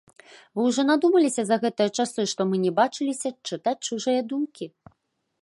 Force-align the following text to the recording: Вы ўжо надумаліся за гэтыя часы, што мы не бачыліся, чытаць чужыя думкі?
Вы 0.59 0.63
ўжо 0.67 0.85
надумаліся 0.91 1.43
за 1.49 1.57
гэтыя 1.65 1.89
часы, 1.97 2.21
што 2.33 2.41
мы 2.53 2.63
не 2.65 2.71
бачыліся, 2.81 3.29
чытаць 3.51 3.79
чужыя 3.87 4.21
думкі? 4.35 4.65